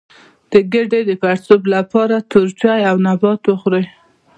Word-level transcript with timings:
د 0.51 0.53
ګیډې 0.71 1.01
د 1.09 1.11
پړسوب 1.21 1.61
لپاره 1.75 2.15
تور 2.31 2.47
چای 2.59 2.81
او 2.89 2.95
نبات 3.07 3.41
وخورئ 3.47 3.85